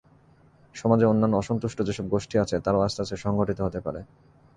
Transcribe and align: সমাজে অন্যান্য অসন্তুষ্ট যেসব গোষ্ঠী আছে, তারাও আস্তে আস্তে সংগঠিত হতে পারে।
সমাজে 0.75 1.05
অন্যান্য 1.05 1.35
অসন্তুষ্ট 1.37 1.77
যেসব 1.81 2.05
গোষ্ঠী 2.07 2.35
আছে, 2.37 2.55
তারাও 2.59 2.81
আস্তে 2.81 2.99
আস্তে 3.01 3.17
সংগঠিত 3.17 3.59
হতে 3.61 3.79
পারে। 3.81 4.01